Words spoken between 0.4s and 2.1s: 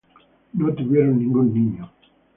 No tuvieron ningún niño.